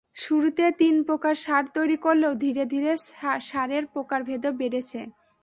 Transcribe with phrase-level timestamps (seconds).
[0.15, 2.91] শুরুতে তিন প্রকার সার তৈরি করলেও ধীরে ধীরে
[3.49, 5.01] সারের প্রকারভেদও বেড়েছে।